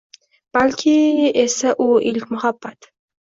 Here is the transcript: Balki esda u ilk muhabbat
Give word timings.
Balki 0.57 0.95
esda 1.43 1.75
u 1.87 1.89
ilk 2.13 2.33
muhabbat 2.35 2.89